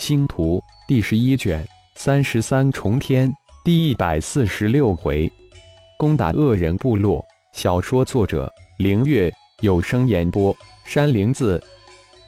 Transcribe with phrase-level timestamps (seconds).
[0.00, 1.62] 星图第十一卷
[1.94, 3.30] 三十三重天
[3.62, 5.30] 第一百四十六回，
[5.98, 7.22] 攻打恶人部落。
[7.52, 10.56] 小说作者：凌月，有声演播：
[10.86, 11.62] 山灵子。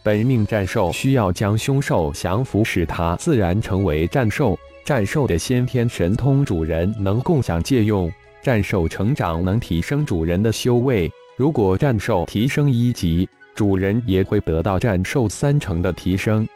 [0.04, 4.54] 本命战兽需要将凶兽降服，使它自然成为战兽。
[4.84, 8.12] 战兽的先天神通，主人能共享借用。
[8.42, 11.10] 战兽成长能提升主人的修为。
[11.38, 16.46] 如果战兽提升一级，主人也会得到战兽三成的提升。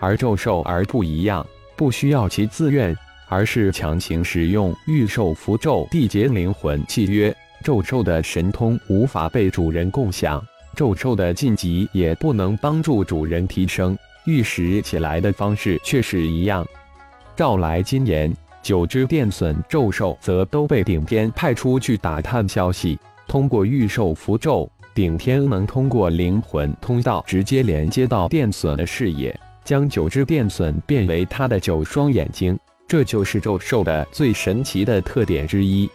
[0.00, 2.96] 而咒兽而不一样，不需要其自愿，
[3.28, 7.32] 而是强行使用御兽符咒缔结灵魂契约。
[7.62, 10.42] 咒兽的神通无法被主人共享，
[10.74, 13.96] 咒兽的晋级也不能帮助主人提升。
[14.24, 16.66] 御使起来的方式却是一样。
[17.36, 22.98] 召来金岩九只电隼咒兽，则都被顶天派出去打探消息。
[23.26, 29.38] 通过御兽符咒，顶天能通过灵魂通道直接连接到电隼的视野。
[29.70, 35.88] 将九只电隼变为他的九双眼睛，这就是咒兽的最神奇的特点之一。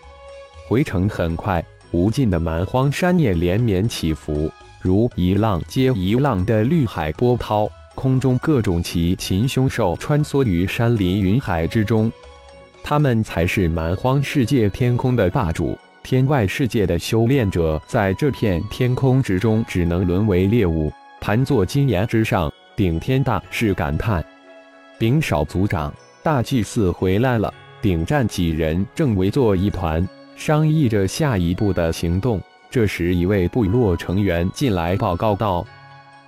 [0.66, 7.70] 回程很快，无尽的蛮荒山野连绵起伏，如一浪接一浪的绿海波涛。
[7.96, 12.10] 空中各种奇禽凶兽穿梭于山林云海之中，
[12.82, 15.78] 他们才是蛮荒世界天空的霸主。
[16.02, 22.50] 天外世界的修炼者在这片天空之中，只能沦为猎物，盘坐金岩之上。
[22.76, 24.24] 顶天大是感叹
[25.00, 32.42] ：“禀少族长，大祭司回来了。”顶战几人正围坐一团，商议着下一步的行动。
[32.70, 35.66] 这时，一位部落成员进来报告道：“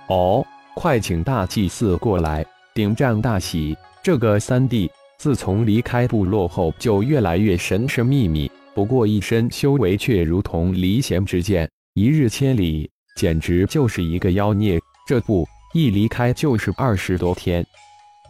[0.08, 8.50] 哦，快请大祭司过来！”顶战大喜，这个三弟自从离开部落后，就越来越神神秘秘。
[8.72, 14.80] 不过一身修为却如同离弦之箭，一日千里，简直就是一个妖孽。
[15.06, 15.46] 这不。
[15.74, 17.64] 一离开就是二十多天，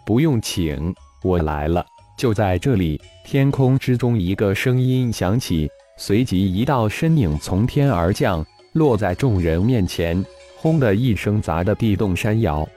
[0.04, 1.86] 不用请，我来了。
[2.16, 10.24] 就在这里，天空之中一个声音响起，随即一道身影从天而降，落在众人面前，
[10.56, 12.68] 轰的一声砸得地动山摇。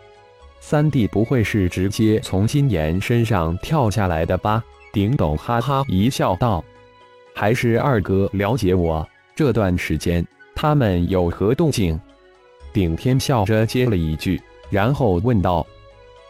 [0.60, 4.64] 三弟不会是直接从金岩身上跳下来的吧？
[4.94, 6.64] 顶斗哈哈一笑道
[7.34, 9.08] ：“还是二哥了解我。
[9.36, 10.24] 这段时间
[10.54, 12.00] 他们有何动静？”
[12.72, 14.40] 顶天笑着接了一句。
[14.72, 15.64] 然后问道：“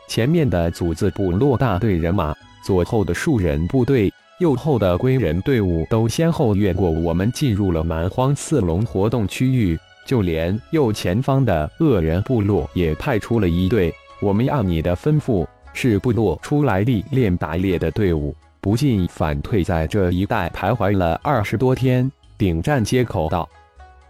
[0.09, 2.35] 前面的组字部落大队人马，
[2.65, 9.79] 左后的树人部队，右后的归人队伍，都先后越过我们，进入了蛮荒刺龙活动区域。
[10.07, 13.93] 就连右前方的恶人部落也派出了一队。
[14.19, 23.47] 我们按你的吩咐，是部落出来历练打猎的队伍，不进反退，在这一带徘徊了二十多天。”顶战接口道：“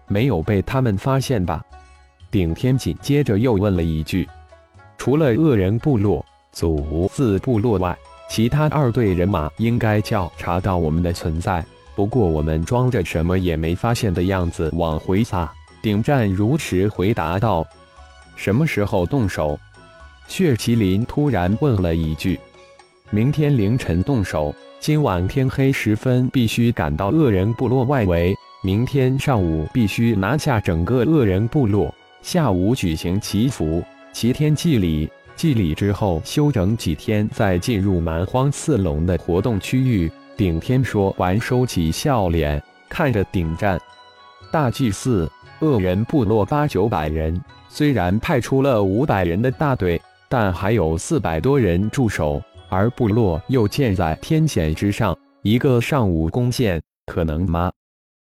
[0.08, 1.62] 没有被他们发现吧？”
[2.32, 4.26] 顶天紧接着又问了一句
[4.98, 7.98] ：“除了恶人部落、祖字部落外，
[8.30, 11.64] 其他二队人马应该叫查到我们的存在。
[11.94, 15.52] 不过我们装着什么也没发现的样子往回撒。”
[15.84, 17.68] 顶战如实回答道
[18.38, 19.60] ：“什么时候动手？”
[20.30, 22.40] 血麒麟突然问了一句
[23.12, 33.84] ：“明天凌晨动手，今晚天黑时分必须赶到恶人部落外围，明天上午必须拿下整个恶人部落。”下午举行祈福、
[34.14, 40.10] 祈天祭礼，祭礼之后休整几天，再进入蛮荒刺龙的活动区域。
[40.38, 43.80] 顶天说完，收起笑脸，看着顶战
[44.52, 45.30] 大祭司。
[45.62, 47.40] 恶人部落八九百人，
[47.70, 57.72] 虽然派出了五百人的大队，但还有四百多人驻守，而部落又建在天险之上，一个上午攻陷，可能吗？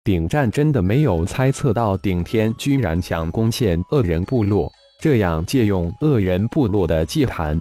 [0.06, 7.61] 顶战真的没有猜测到顶天居然想攻陷恶人部落，这样借用恶人部落的祭坛，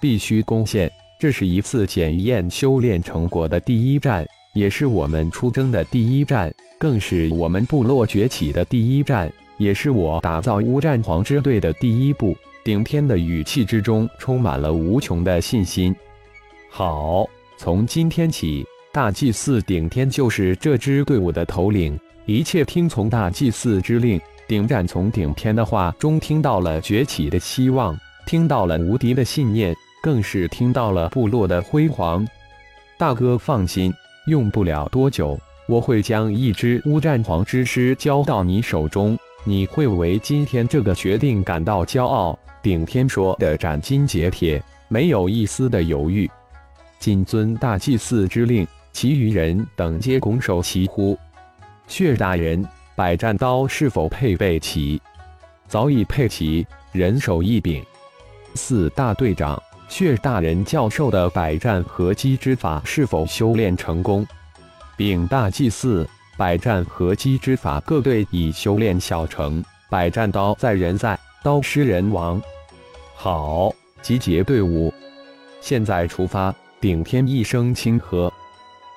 [0.00, 0.88] 必须攻陷。
[1.18, 4.24] 这是一次检验修炼成果的第一战，
[4.54, 12.36] 也是我们出征的第一战，更是我们部落崛起的第一战，也是我打造乌战皇之队的第一步。
[12.62, 15.92] 顶天的语气之中充满了无穷的信心。
[16.70, 17.26] 好，
[17.58, 18.64] 从今天起。
[18.94, 24.20] 大祭司顶天就是这支队伍的头领，一切听从大祭司之令。
[24.46, 32.24] 顶战从顶天的话中听到了崛起的希望，听到了无敌的信念，更是听到了部落的辉煌。
[32.96, 33.92] 大哥放心，
[34.28, 35.36] 用不了多久，
[35.66, 42.38] 我会将一支乌战皇之师交到你手中，你会为今天这个决定感到骄傲。
[42.62, 46.30] 顶天说的斩钉截铁，没有一丝的犹豫。
[47.00, 48.64] 谨遵大祭司之令。
[48.94, 51.18] 其余人等皆拱手齐呼
[51.88, 52.64] ：“血大人，
[52.94, 55.02] 百战刀是否配备齐？”
[55.66, 57.84] 早已配齐，人手一柄。
[58.54, 64.24] 四大队长，血大人教授的百战合击之法是否修炼成功？
[64.96, 72.40] 禀大祭司，百战合击之法各队已修炼小成，百战刀在人在，刀失人亡。
[73.16, 74.94] 好，集结队伍，
[75.60, 76.54] 现在出发！
[76.80, 78.30] 顶天一声轻喝，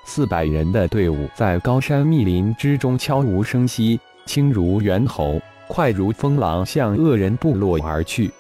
[0.10, 8.32] 四百人的队伍在高山密林之中悄无声息，轻如猿猴，快如风狼，向恶人部落而去。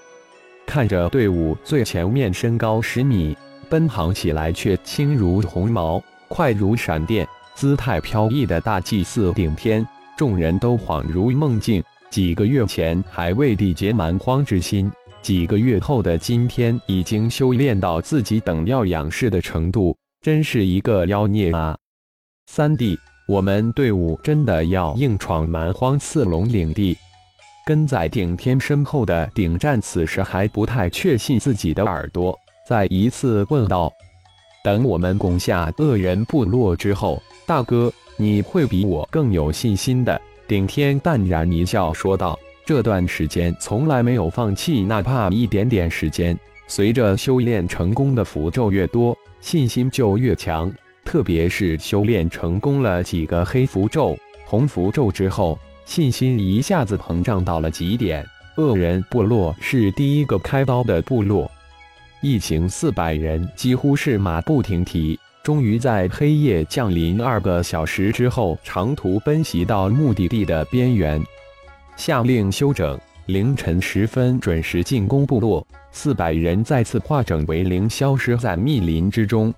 [0.66, 3.36] 看着队伍最前面身高十米、
[3.70, 9.86] 奔跑起来却轻如鸿毛、快如闪电、姿态飘逸的大祭司顶天，
[10.18, 11.84] 众人都恍如梦境。
[12.10, 14.90] 几个月前还未缔结蛮荒之心，
[15.22, 21.78] 几个月后的今天已经修炼到自己等要仰视的程度，真是一个妖孽啊！
[22.48, 22.98] 三弟，
[23.28, 26.98] 我们队伍真的要硬闯蛮荒刺龙领地？
[27.66, 32.38] 跟在顶天身后的顶战此时还不太确信自己的耳朵，
[32.68, 33.92] 再一次问道
[34.64, 46.38] ：“等我们攻下恶人部落之后，大哥，你会比我更有信心的。”顶天淡然一笑说道：“这段时间从来没有放弃，哪怕一点点时间。
[46.70, 50.70] 随着修炼成功的符咒越多，信心就越强。
[51.06, 54.14] 特别是修炼成功了几个黑符咒、
[54.46, 58.28] 红符咒之后。”信心一下子膨胀到了极点。
[58.58, 61.50] 恶人部落是第一个开刀的部落，
[62.22, 71.24] 一行四百人几乎是马不停蹄，终于在黑夜降临二个小时之后，长途奔袭到目的地的边缘。
[71.96, 75.66] 下令休整，凌晨时分准时进攻部落。
[75.92, 79.54] 四百人再次化整为零，消失在密林之中。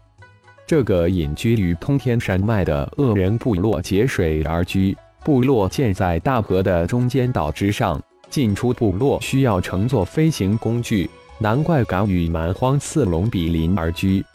[0.65, 4.97] 这个隐居于通天山脉的恶人部落结水而居。
[5.23, 11.07] 部落建在大河的中间岛之上，进出部落需要乘坐飞行工具，
[11.37, 14.25] 难怪敢与蛮荒刺龙比邻而居。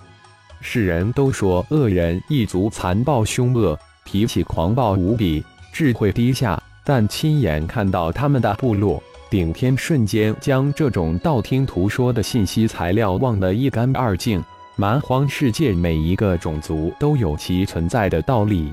[0.60, 5.42] 世人都说恶人一族残暴凶恶，脾气狂暴无比，
[5.72, 14.42] 智慧低下，但亲眼看到他们的部落，顶天瞬间将这种道听途说的信息材料忘得一干二净。
[14.76, 18.72] 蛮荒世界每一个种族都有其存在的道理。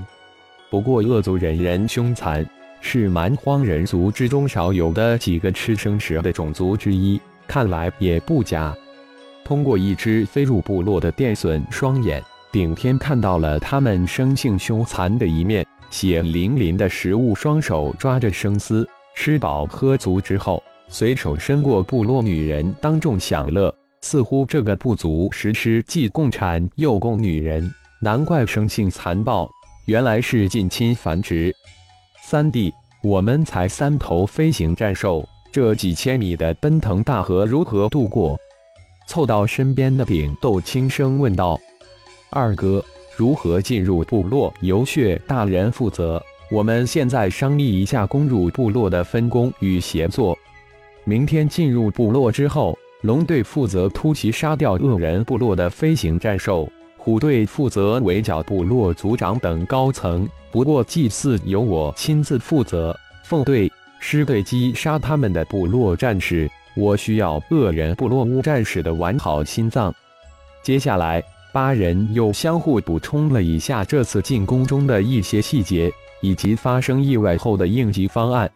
[0.68, 2.44] 不过，恶族人人凶残，
[2.80, 7.20] 是蛮荒人族之中少有的几个吃生食的种族之一。
[7.46, 8.74] 看来也不假。
[9.44, 12.20] 通过一只飞入部落的电隼双眼，
[12.50, 15.64] 顶天看到了他们生性凶残的一面。
[15.90, 23.74] 血淋淋的食物，双手抓着生丝，吃饱喝足之后，随手伸过部落女人，当众享乐。
[24.00, 29.48] 似乎这个部族实施既共产又供女人，难怪生性残暴。
[29.86, 31.54] 原来是近亲繁殖，
[32.20, 32.72] 三弟，
[33.02, 38.36] 我们才三头飞行战兽，这几千米的奔腾大河如何渡过？
[39.06, 41.60] 凑到身边的顶斗轻声问道
[42.30, 42.84] ：“二哥，
[43.16, 46.20] 如何进入部落，由血大人负责。
[46.52, 50.36] 我们现在商议一下攻入部落的分工与协作。
[51.02, 62.94] 明天进入部落之后，龙队负责突袭杀掉恶人部落的飞行战兽。”虎队负责围剿部落族长等高层，不过祭祀由我亲自负责。
[63.24, 69.92] 凤队、狮队击杀他们的部落战士，我需要恶人部落乌战士的完好心脏。
[70.62, 75.92] 接下来，八人又相互补充了一下这次进攻中的一些细节，
[76.22, 78.50] 以及发生意外后的应急方案。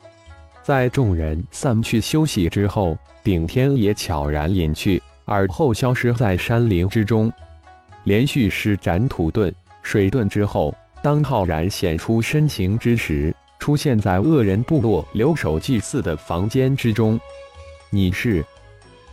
[0.63, 7.31] 在众人散去休息之后，顶天也悄然隐去，而后消失在山林之中。
[8.05, 17.21] 连续施展土遁、水遁之后，当浩然显出身形之时，出现在恶人部落留守祭祀的房间之中。
[17.91, 18.43] 你是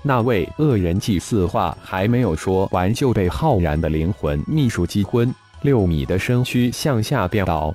[0.06, 1.48] 那位恶人祭祀？
[1.48, 7.74] 话还没有说完，就被浩然的灵魂秘术击昏，六米的身躯向下便倒，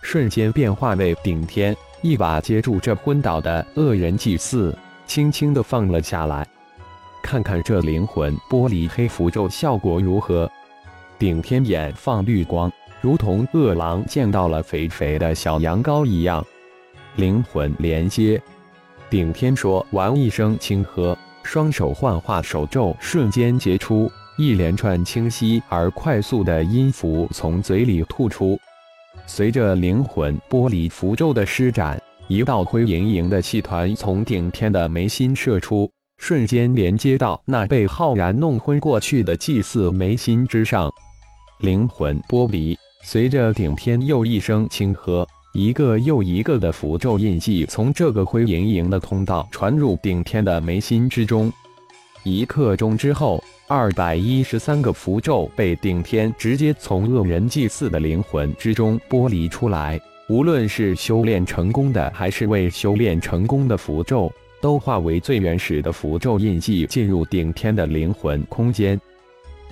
[0.00, 4.74] 瞬间变化为顶天，一把接住这昏倒的恶人祭祀，
[5.06, 6.46] 轻轻的放了下来。
[7.22, 10.50] 看看这灵魂剥离黑符咒效果如何？
[11.18, 16.42] 顶天眼放绿光，如同饿狼见到了肥肥的小羊羔一样。
[17.16, 18.40] 灵魂连接，
[19.10, 28.58] 顶天说完一声轻喝，双手幻化手咒，瞬间结出一连串清晰而快速的音符从嘴里吐出。
[29.26, 35.90] 随着灵魂剥离符咒的施展，一道灰莹莹的气团从顶天的眉心射出。
[36.18, 40.90] 瞬间连接到那被浩然弄昏过去的祭祀眉心之上，
[41.60, 42.76] 灵魂剥离。
[43.02, 51.52] 随着顶天又一声轻喝，一个又一个的符咒印记从这个灰莹莹的通道传入顶天的眉心之中。
[52.22, 60.00] 一刻钟之后，二百一十三个符咒被顶天直接从恶人祭祀的灵魂之中剥离出来。
[60.28, 69.00] 无论是修炼成功的，还是未修炼成功的符咒，都化为最原始的符咒印记，进入顶天的灵魂空间。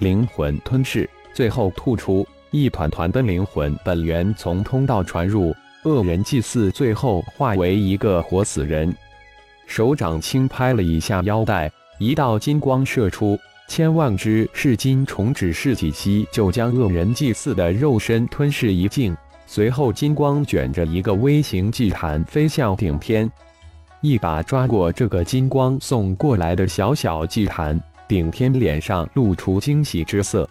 [0.01, 5.55] 灵魂吞噬，最后吐出一团团的灵魂本源，从通道传入
[5.88, 8.95] 恶人祭祀，最后化为一个活死人。
[9.66, 11.71] 手掌轻拍了一下腰带。
[11.99, 13.37] 一道金光射出，
[13.68, 19.16] 千万只噬金虫只是几息就将恶人祭祀的肉身吞噬一净。
[19.47, 23.28] 随后，金光卷着一个微型祭坛飞向顶天，
[24.00, 27.80] 一把抓过这个金光送过来的小小祭坛。
[28.07, 30.49] 顶天脸上露出惊喜之色，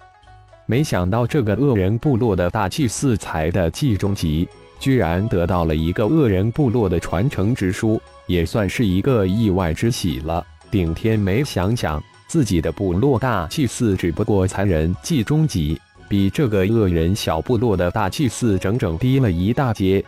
[0.66, 4.48] 没想到这个恶人部落的大祭司才的祭中级，
[4.80, 10.46] 居然得到了一个恶人部落的传承之书，也算是一个意外之喜了。
[10.70, 15.80] 顶天没想想，自己的部落大祭祀只不过残人祭中级，
[16.10, 20.04] 比这个恶人小部落的大祭祀整整低了一大截。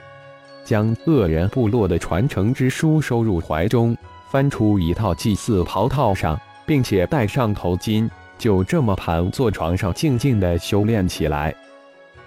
[0.65, 3.97] 将恶人部落的传承之书收入怀中，
[4.29, 8.07] 翻出一套祭祀袍套上，并且戴上头巾，
[8.37, 11.55] 就这么盘坐床上，静静的修炼起来。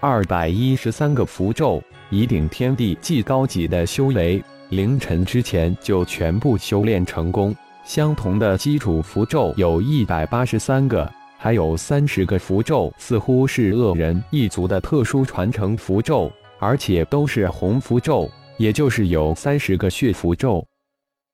[0.00, 1.80] 二百一十三个符咒，
[2.12, 7.56] 以顶天地祭高级的修为，凌晨之前就全部修炼成功。
[7.86, 20.62] 相同的基础符咒有一百八十三个，还有三十个符咒似乎是恶人一族的特殊传承符咒，而且都是红符咒，也就是有三十个血符咒。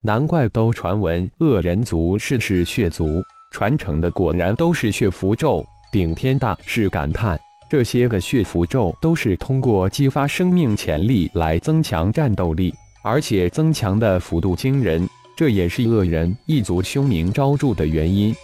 [0.01, 3.21] 难怪都传闻恶人族是是血族，
[3.51, 5.67] 传承的果然都是血符咒。
[5.91, 7.37] 顶天大是感叹，
[7.69, 15.09] 这些个血符咒都是通过激发生命潜力来增强战斗力，而且增强的幅度惊人。
[15.37, 18.35] 这也是恶人一族凶名昭著的原因。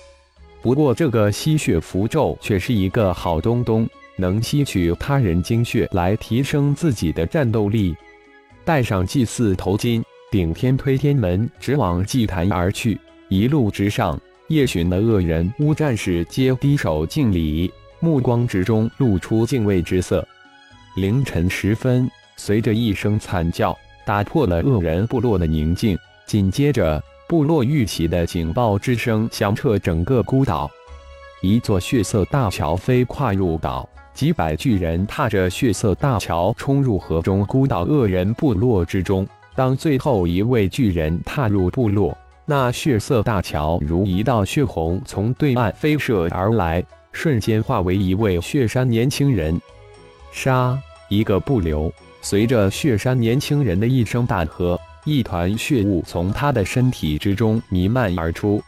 [0.62, 7.96] 不过，这个吸血符咒却是一个好东东，能吸取他人精血来提升自己的战斗力。
[8.64, 12.96] 戴上祭祀头巾，顶天推天门，直往祭坛而去。
[13.28, 17.70] 一路之上，夜巡的恶人乌战士皆低手敬礼，
[18.04, 20.22] 目光之中露出敬畏之色。
[20.96, 22.06] 凌晨时分，
[22.36, 25.98] 随着一声惨叫，打破了恶人部落的宁静。
[26.26, 30.70] 紧接着，部落遇袭的警报之声响彻整个孤岛，
[31.40, 39.26] 一座血色大桥飞跨入岛，几百巨人踏着血色大桥冲入河中孤岛恶人部落之中。
[39.54, 46.84] 当最后一位巨人踏入部落，那血色大桥如一道血红从对岸飞射而来，
[47.14, 49.58] 瞬间化为一位血山年轻人。
[50.30, 50.78] 杀！
[51.08, 51.90] 一个不留，
[52.20, 54.78] 随着血山年轻人的一声大喝。
[55.06, 58.62] 一团血雾从他的身体之中弥漫而出，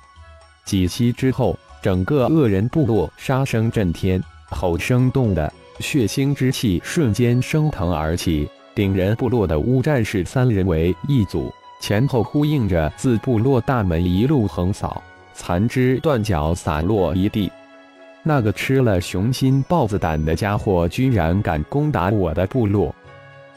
[0.67, 5.51] 几息之后，整个恶人部落杀声震天，吼声动的
[5.81, 8.47] 血腥之气瞬间升腾而起。
[8.75, 11.51] 顶人部落的乌战士三人为一组，
[11.81, 17.51] 前后呼应着自部落大门一路横扫，残肢断脚洒落一地。
[18.29, 22.93] 那个吃了雄心豹子胆的家伙，居然敢攻打我的部落！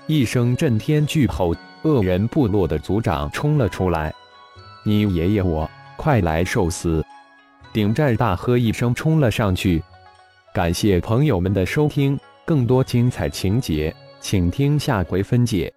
[0.05, 1.55] 一声震天巨吼。
[1.83, 4.13] 恶人部落的族长冲了出来，
[4.83, 7.01] 你爷爷我，快来受死！
[7.71, 9.81] 顶战大喝一声，冲了上去。
[10.53, 15.73] 感谢朋友们的收听，更多精彩情节，请听下回分解。